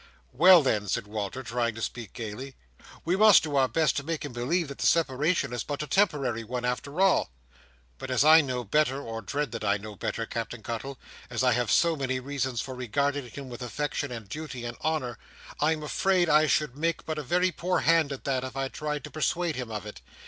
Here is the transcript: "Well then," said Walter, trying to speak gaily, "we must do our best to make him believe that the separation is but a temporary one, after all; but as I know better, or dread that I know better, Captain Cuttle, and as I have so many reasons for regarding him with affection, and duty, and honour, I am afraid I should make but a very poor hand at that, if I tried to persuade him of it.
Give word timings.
"Well 0.33 0.63
then," 0.63 0.87
said 0.87 1.05
Walter, 1.05 1.43
trying 1.43 1.75
to 1.75 1.81
speak 1.83 2.13
gaily, 2.13 2.55
"we 3.05 3.15
must 3.15 3.43
do 3.43 3.55
our 3.55 3.67
best 3.67 3.95
to 3.97 4.03
make 4.03 4.25
him 4.25 4.33
believe 4.33 4.67
that 4.69 4.79
the 4.79 4.87
separation 4.87 5.53
is 5.53 5.63
but 5.63 5.83
a 5.83 5.85
temporary 5.85 6.43
one, 6.43 6.65
after 6.65 6.99
all; 6.99 7.29
but 7.99 8.09
as 8.09 8.25
I 8.25 8.41
know 8.41 8.63
better, 8.63 8.99
or 8.99 9.21
dread 9.21 9.51
that 9.51 9.63
I 9.63 9.77
know 9.77 9.95
better, 9.95 10.25
Captain 10.25 10.63
Cuttle, 10.63 10.97
and 11.29 11.35
as 11.35 11.43
I 11.43 11.51
have 11.51 11.69
so 11.69 11.95
many 11.95 12.19
reasons 12.19 12.61
for 12.61 12.73
regarding 12.73 13.29
him 13.29 13.47
with 13.47 13.61
affection, 13.61 14.11
and 14.11 14.27
duty, 14.27 14.65
and 14.65 14.75
honour, 14.83 15.19
I 15.59 15.71
am 15.71 15.83
afraid 15.83 16.29
I 16.29 16.47
should 16.47 16.75
make 16.75 17.05
but 17.05 17.19
a 17.19 17.21
very 17.23 17.51
poor 17.51 17.81
hand 17.81 18.11
at 18.11 18.23
that, 18.23 18.43
if 18.43 18.57
I 18.57 18.69
tried 18.69 19.03
to 19.03 19.11
persuade 19.11 19.55
him 19.55 19.69
of 19.69 19.85
it. 19.85 20.01